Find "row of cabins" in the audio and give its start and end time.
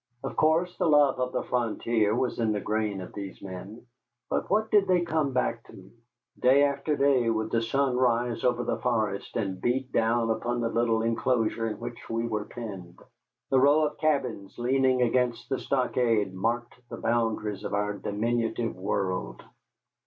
13.59-14.57